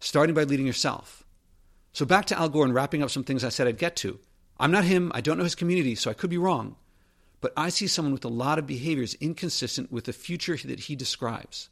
starting 0.00 0.34
by 0.34 0.44
leading 0.44 0.66
yourself. 0.66 1.24
So 1.92 2.04
back 2.04 2.26
to 2.26 2.38
Al 2.38 2.48
Gore 2.48 2.64
and 2.64 2.74
wrapping 2.74 3.02
up 3.02 3.10
some 3.10 3.24
things 3.24 3.44
I 3.44 3.48
said 3.48 3.66
I'd 3.66 3.78
get 3.78 3.96
to. 3.96 4.18
I'm 4.58 4.70
not 4.70 4.84
him. 4.84 5.10
I 5.14 5.20
don't 5.20 5.38
know 5.38 5.44
his 5.44 5.54
community, 5.54 5.94
so 5.94 6.10
I 6.10 6.14
could 6.14 6.30
be 6.30 6.38
wrong. 6.38 6.76
But 7.40 7.52
I 7.56 7.68
see 7.68 7.86
someone 7.86 8.12
with 8.12 8.24
a 8.24 8.28
lot 8.28 8.58
of 8.58 8.66
behaviors 8.66 9.14
inconsistent 9.14 9.90
with 9.90 10.04
the 10.04 10.12
future 10.12 10.56
that 10.56 10.80
he 10.80 10.96
describes. 10.96 11.68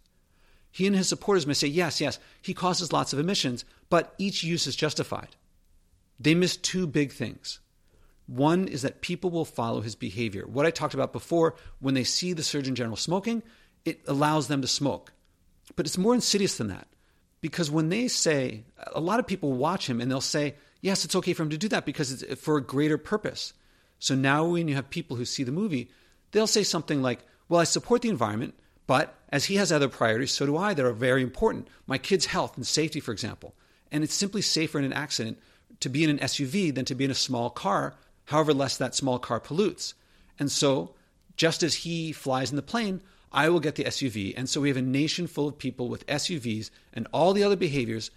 He 0.70 0.86
and 0.86 0.96
his 0.96 1.08
supporters 1.08 1.46
may 1.46 1.54
say, 1.54 1.68
yes, 1.68 2.00
yes, 2.00 2.18
he 2.40 2.54
causes 2.54 2.92
lots 2.92 3.12
of 3.12 3.18
emissions, 3.18 3.64
but 3.90 4.14
each 4.16 4.42
use 4.42 4.66
is 4.66 4.76
justified. 4.76 5.36
They 6.22 6.34
miss 6.34 6.56
two 6.56 6.86
big 6.86 7.12
things. 7.12 7.58
One 8.26 8.68
is 8.68 8.82
that 8.82 9.00
people 9.00 9.30
will 9.30 9.44
follow 9.44 9.80
his 9.80 9.96
behavior. 9.96 10.46
What 10.46 10.66
I 10.66 10.70
talked 10.70 10.94
about 10.94 11.12
before, 11.12 11.56
when 11.80 11.94
they 11.94 12.04
see 12.04 12.32
the 12.32 12.42
Surgeon 12.42 12.74
General 12.74 12.96
smoking, 12.96 13.42
it 13.84 14.00
allows 14.06 14.46
them 14.46 14.62
to 14.62 14.68
smoke. 14.68 15.12
But 15.74 15.86
it's 15.86 15.98
more 15.98 16.14
insidious 16.14 16.56
than 16.56 16.68
that. 16.68 16.86
Because 17.40 17.70
when 17.70 17.88
they 17.88 18.06
say, 18.06 18.64
a 18.92 19.00
lot 19.00 19.18
of 19.18 19.26
people 19.26 19.52
watch 19.52 19.88
him 19.90 20.00
and 20.00 20.08
they'll 20.08 20.20
say, 20.20 20.54
yes, 20.80 21.04
it's 21.04 21.16
okay 21.16 21.32
for 21.32 21.42
him 21.42 21.50
to 21.50 21.58
do 21.58 21.68
that 21.68 21.84
because 21.84 22.22
it's 22.22 22.40
for 22.40 22.56
a 22.56 22.62
greater 22.62 22.98
purpose. 22.98 23.52
So 23.98 24.14
now 24.14 24.44
when 24.44 24.68
you 24.68 24.76
have 24.76 24.90
people 24.90 25.16
who 25.16 25.24
see 25.24 25.42
the 25.42 25.50
movie, 25.50 25.90
they'll 26.30 26.46
say 26.46 26.62
something 26.62 27.02
like, 27.02 27.20
well, 27.48 27.60
I 27.60 27.64
support 27.64 28.02
the 28.02 28.08
environment, 28.08 28.54
but 28.86 29.18
as 29.30 29.46
he 29.46 29.56
has 29.56 29.72
other 29.72 29.88
priorities, 29.88 30.30
so 30.30 30.46
do 30.46 30.56
I 30.56 30.72
that 30.74 30.86
are 30.86 30.92
very 30.92 31.22
important. 31.22 31.66
My 31.86 31.98
kids' 31.98 32.26
health 32.26 32.56
and 32.56 32.66
safety, 32.66 33.00
for 33.00 33.10
example. 33.10 33.54
And 33.90 34.04
it's 34.04 34.14
simply 34.14 34.42
safer 34.42 34.78
in 34.78 34.84
an 34.84 34.92
accident 34.92 35.38
to 35.80 35.88
be 35.88 36.04
in 36.04 36.10
an 36.10 36.18
SUV 36.18 36.74
than 36.74 36.84
to 36.84 36.94
be 36.94 37.04
in 37.04 37.10
a 37.10 37.14
small 37.14 37.50
car 37.50 37.96
however 38.26 38.54
less 38.54 38.76
that 38.76 38.94
small 38.94 39.18
car 39.18 39.40
pollutes. 39.40 39.94
And 40.38 40.50
so 40.50 40.94
just 41.36 41.62
as 41.62 41.74
he 41.76 42.12
flies 42.12 42.50
in 42.50 42.56
the 42.56 42.62
plane, 42.62 43.02
I 43.30 43.48
will 43.48 43.60
get 43.60 43.76
the 43.76 43.84
SUV. 43.84 44.34
And 44.36 44.48
so 44.48 44.60
we 44.60 44.68
have 44.68 44.76
a 44.76 44.82
nation 44.82 45.26
full 45.26 45.48
of 45.48 45.58
people 45.58 45.88
with 45.88 46.06
SUVs 46.06 46.70
and 46.92 47.06
all 47.12 47.32
the 47.32 47.42
other 47.42 47.56
behaviors, 47.56 48.10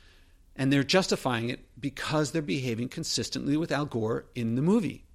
and 0.55 0.71
they're 0.71 0.83
justifying 0.83 1.49
it 1.49 1.65
because 1.79 2.31
they're 2.31 2.41
behaving 2.41 2.89
consistently 2.89 3.57
with 3.57 3.71
Al 3.71 3.85
Gore 3.85 4.25
in 4.35 4.55
the 4.55 4.61
movie. 4.61 5.05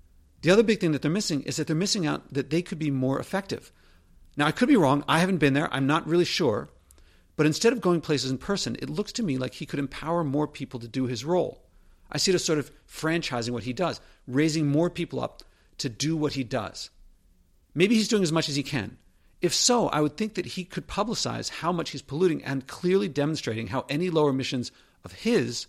The 0.43 0.51
other 0.51 0.63
big 0.63 0.81
thing 0.81 0.93
that 0.93 1.03
they're 1.03 1.11
missing 1.11 1.43
is 1.43 1.57
that 1.57 1.67
they're 1.67 1.77
missing 1.77 2.07
out 2.07 2.33
that 2.33 2.51
they 2.51 2.63
could 2.63 2.79
be 2.79 2.91
more 2.91 3.21
effective. 3.21 3.73
Now, 4.37 4.47
I 4.47 4.53
could 4.53 4.69
be 4.69 4.77
wrong. 4.77 5.05
I 5.07 5.19
haven't 5.19 5.39
been 5.39 5.53
there. 5.53 5.73
I'm 5.73 5.87
not 5.87 6.07
really 6.07 6.25
sure. 6.25 6.71
But 7.37 7.47
instead 7.47 7.73
of 7.73 7.81
going 7.81 8.01
places 8.01 8.31
in 8.31 8.39
person, 8.39 8.77
it 8.81 8.89
looks 8.89 9.13
to 9.13 9.23
me 9.23 9.37
like 9.37 9.55
he 9.55 9.67
could 9.67 9.79
empower 9.79 10.25
more 10.25 10.47
people 10.47 10.81
to 10.81 10.89
do 10.89 11.07
his 11.07 11.25
role. 11.25 11.63
I 12.11 12.19
see 12.19 12.33
it 12.33 12.35
as 12.35 12.45
sort 12.45 12.59
of 12.59 12.71
franchising 12.87 13.51
what 13.51 13.65
he 13.65 13.73
does, 13.73 14.01
raising 14.27 14.67
more 14.67 14.91
people 14.91 15.21
up 15.21 15.43
to 15.79 15.89
do 15.89 16.17
what 16.17 16.35
he 16.35 16.45
does. 16.45 16.91
Maybe 17.75 17.95
he's 17.95 18.09
doing 18.09 18.23
as 18.23 18.33
much 18.33 18.49
as 18.49 18.57
he 18.57 18.63
can. 18.63 18.99
If 19.41 19.55
so, 19.55 19.89
I 19.89 20.01
would 20.01 20.17
think 20.17 20.35
that 20.35 20.45
he 20.45 20.65
could 20.65 20.87
publicize 20.87 21.49
how 21.49 21.73
much 21.73 21.91
he's 21.91 22.03
polluting 22.03 22.45
and 22.45 22.67
clearly 22.67 23.09
demonstrating 23.09 23.69
how 23.69 23.87
any 23.89 24.11
lower 24.11 24.31
emissions 24.31 24.71
of 25.05 25.13
his 25.13 25.67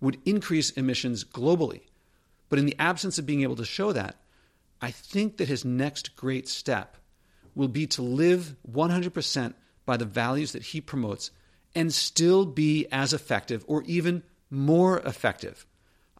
would 0.00 0.18
increase 0.24 0.70
emissions 0.70 1.24
globally. 1.24 1.82
But 2.48 2.58
in 2.58 2.66
the 2.66 2.76
absence 2.78 3.18
of 3.18 3.26
being 3.26 3.42
able 3.42 3.56
to 3.56 3.64
show 3.64 3.92
that, 3.92 4.16
I 4.80 4.90
think 4.90 5.38
that 5.38 5.48
his 5.48 5.64
next 5.64 6.16
great 6.16 6.48
step 6.48 6.96
will 7.54 7.68
be 7.68 7.86
to 7.88 8.02
live 8.02 8.56
100% 8.70 9.54
by 9.86 9.96
the 9.96 10.04
values 10.04 10.52
that 10.52 10.62
he 10.62 10.80
promotes 10.80 11.30
and 11.74 11.92
still 11.92 12.44
be 12.44 12.86
as 12.92 13.12
effective 13.12 13.64
or 13.66 13.82
even 13.84 14.22
more 14.50 15.00
effective. 15.00 15.66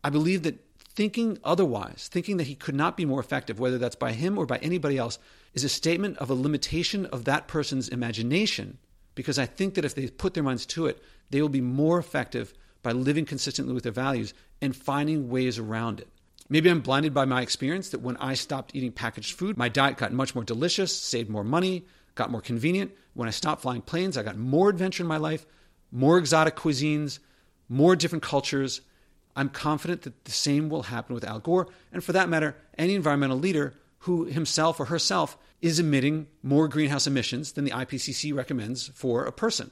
I 0.02 0.11
believe 0.11 0.42
that 0.42 0.64
thinking 0.78 1.38
otherwise, 1.44 2.08
thinking 2.11 2.38
that 2.38 2.47
he 2.49 2.54
could 2.54 2.75
not 2.75 2.97
be 2.97 3.04
more 3.04 3.20
effective, 3.20 3.61
whether 3.61 3.78
that's 3.78 3.97
by 3.97 4.12
him 4.12 4.37
or 4.37 4.47
by 4.47 4.58
anybody 4.58 4.99
else, 4.99 5.18
is 5.54 5.64
a 5.64 5.68
statement 5.68 6.16
of 6.18 6.30
a 6.30 6.35
limitation 6.35 7.06
of 7.06 7.25
that 7.25 7.47
person's 7.49 7.88
imagination. 7.88 8.78
Because 9.14 9.38
I 9.38 9.47
think 9.47 9.75
that 9.75 9.85
if 9.85 9.94
they 9.94 10.08
put 10.08 10.35
their 10.35 10.42
minds 10.42 10.66
to 10.66 10.87
it, 10.87 11.02
they 11.30 11.40
will 11.40 11.49
be 11.49 11.61
more 11.61 11.99
effective 11.99 12.52
by 12.82 12.92
living 12.92 13.25
consistently 13.25 13.75
with 13.75 13.82
their 13.82 13.92
values 13.92 14.35
and 14.61 14.75
finding 14.75 15.28
ways 15.28 15.58
around 15.58 16.00
it. 16.00 16.08
Maybe 16.49 16.70
I'm 16.70 16.80
blinded 16.80 17.12
by 17.12 17.26
my 17.26 17.42
experience 17.42 17.90
that 17.90 18.00
when 18.00 18.16
I 18.16 18.35
stopped 18.35 18.75
eating 18.75 18.92
packaged 18.92 19.37
food, 19.37 19.56
my 19.56 19.68
diet 19.68 19.99
got 19.99 20.12
much 20.12 20.35
more 20.35 20.44
delicious, 20.44 20.97
saved 20.97 21.28
more 21.28 21.44
money, 21.44 21.85
got 22.14 22.30
more 22.30 22.40
convenient. 22.40 22.92
When 23.14 23.28
I 23.28 23.32
stopped 23.32 23.62
flying 23.62 23.82
planes, 23.82 24.16
I 24.16 24.23
got 24.23 24.37
more 24.37 24.70
adventure 24.70 25.02
in 25.02 25.08
my 25.08 25.18
life, 25.18 25.47
more 25.92 26.18
exotic 26.18 26.56
cuisines, 26.56 27.18
more 27.68 27.96
different 27.96 28.22
cultures. 28.22 28.80
I'm 29.37 29.48
confident 29.48 30.02
that 30.02 30.25
the 30.25 30.30
same 30.30 30.68
will 30.68 30.84
happen 30.84 31.14
with 31.14 31.25
Al 31.25 31.38
Gore, 31.38 31.68
and 31.92 32.02
for 32.02 32.12
that 32.12 32.28
matter, 32.28 32.56
any 32.76 32.94
environmental 32.94 33.38
leader 33.38 33.75
who 34.00 34.25
himself 34.25 34.80
or 34.80 34.87
herself 34.87 35.37
is 35.60 35.78
emitting 35.78 36.26
more 36.42 36.68
greenhouse 36.68 37.06
emissions 37.06 37.52
than 37.52 37.64
the 37.64 37.72
IPCC 37.72 38.34
recommends 38.34 38.88
for 38.88 39.25
a 39.25 39.32
person. 39.32 39.70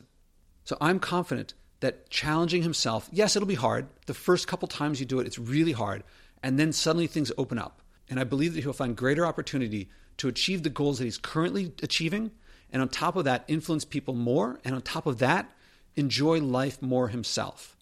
So 0.65 0.77
I'm 0.81 0.99
confident 0.99 1.55
that 1.81 2.11
challenging 2.11 2.63
himself, 2.63 3.09
yes, 3.13 3.37
it'll 3.37 3.47
be 3.47 3.55
hard. 3.55 3.87
The 4.07 4.15
first 4.15 4.49
couple 4.49 4.67
times 4.67 4.99
you 4.99 5.07
do 5.07 5.21
it, 5.21 5.27
it's 5.27 5.39
really 5.39 5.73
hard. 5.73 6.03
And 6.43 6.59
then 6.59 6.73
suddenly 6.73 7.07
things 7.07 7.31
open 7.39 7.59
up. 7.59 7.83
And 8.09 8.19
I 8.19 8.25
believe 8.25 8.55
that 8.55 8.63
he'll 8.63 8.73
find 8.73 8.97
greater 8.97 9.27
opportunity 9.27 9.89
to 10.19 10.29
achieve 10.29 10.63
the 10.63 10.71
goals 10.71 10.99
that 10.99 11.05
he's 11.05 11.19
currently 11.19 11.73
achieving. 11.83 12.31
And 12.73 12.83
on 12.83 12.89
top 12.89 13.17
of 13.17 13.25
that, 13.25 13.45
influence 13.47 13.85
people 13.85 14.15
more. 14.15 14.59
And 14.65 14.75
on 14.75 14.83
top 14.83 15.07
of 15.07 15.19
that, 15.19 15.53
enjoy 15.95 16.41
life 16.41 16.81
more 16.83 17.09
himself. 17.09 17.76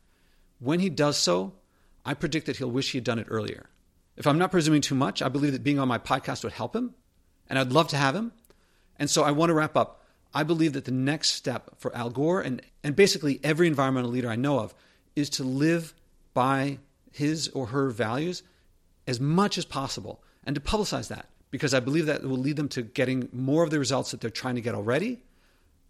When 0.65 0.81
he 0.81 0.89
does 0.89 1.19
so, 1.19 1.53
I 2.07 2.15
predict 2.15 2.47
that 2.47 2.57
he'll 2.57 2.71
wish 2.71 2.93
he 2.93 2.97
had 2.97 3.05
done 3.05 3.19
it 3.19 3.27
earlier. 3.29 3.69
If 4.17 4.27
I'm 4.27 4.39
not 4.39 4.51
presuming 4.51 4.81
too 4.81 4.95
much, 4.95 5.21
I 5.21 5.29
believe 5.29 5.53
that 5.53 5.63
being 5.63 5.79
on 5.79 5.89
my 5.89 5.99
podcast 5.99 6.43
would 6.43 6.55
help 6.55 6.75
him, 6.75 6.95
and 7.51 7.59
I'd 7.59 7.71
love 7.71 7.89
to 7.89 7.99
have 7.99 8.17
him. 8.17 8.33
And 8.99 9.11
so 9.11 9.25
I 9.25 9.31
want 9.31 9.51
to 9.51 9.55
wrap 9.55 9.77
up. 9.77 10.03
I 10.33 10.43
believe 10.43 10.73
that 10.73 10.87
the 10.87 10.91
next 10.91 11.33
step 11.33 11.73
for 11.77 11.95
Al 11.95 12.09
Gore 12.09 12.41
and, 12.41 12.63
and 12.83 12.97
basically 12.97 13.41
every 13.45 13.67
environmental 13.67 14.11
leader 14.11 14.31
I 14.31 14.37
know 14.37 14.59
of 14.59 14.75
is 15.15 15.29
to 15.31 15.45
live 15.45 15.93
by 16.33 16.79
his 17.13 17.49
or 17.49 17.67
her 17.67 17.91
values 17.91 18.43
as 19.07 19.21
much 19.21 19.59
as 19.59 19.67
possible 19.67 20.23
and 20.45 20.55
to 20.55 20.63
publicize 20.63 21.09
that 21.09 21.29
because 21.51 21.75
I 21.75 21.81
believe 21.81 22.07
that 22.07 22.23
will 22.25 22.39
lead 22.39 22.57
them 22.57 22.71
to 22.71 22.83
getting 22.83 23.29
more 23.33 23.65
of 23.65 23.71
the 23.71 23.79
results 23.79 24.13
that 24.13 24.23
they're 24.23 24.31
trying 24.31 24.55
to 24.55 24.63
get 24.63 24.75
already, 24.75 25.23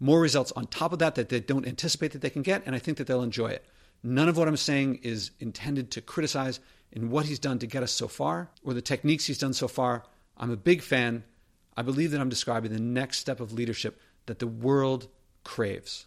more 0.01 0.19
results 0.19 0.51
on 0.51 0.67
top 0.67 0.91
of 0.91 0.99
that 0.99 1.15
that 1.15 1.29
they 1.29 1.39
don't 1.39 1.65
anticipate 1.65 2.11
that 2.11 2.21
they 2.21 2.29
can 2.29 2.41
get, 2.41 2.61
and 2.65 2.75
I 2.75 2.79
think 2.79 2.97
that 2.97 3.07
they'll 3.07 3.23
enjoy 3.23 3.47
it. 3.47 3.65
None 4.05 4.29
of 4.29 4.37
what 4.37 4.47
I'm 4.47 4.55
saying 4.55 4.99
is 5.01 5.31
intended 5.39 5.89
to 5.91 6.01
criticize 6.01 6.59
in 6.91 7.09
what 7.09 7.25
he's 7.25 7.39
done 7.39 7.57
to 7.57 7.65
get 7.65 7.81
us 7.81 7.91
so 7.91 8.07
far 8.07 8.51
or 8.63 8.75
the 8.75 8.81
techniques 8.81 9.25
he's 9.25 9.39
done 9.39 9.53
so 9.53 9.67
far. 9.67 10.03
I'm 10.37 10.51
a 10.51 10.55
big 10.55 10.83
fan. 10.83 11.23
I 11.75 11.81
believe 11.81 12.11
that 12.11 12.21
I'm 12.21 12.29
describing 12.29 12.71
the 12.71 12.79
next 12.79 13.17
step 13.17 13.39
of 13.39 13.51
leadership 13.51 13.99
that 14.27 14.37
the 14.37 14.45
world 14.45 15.07
craves. 15.43 16.05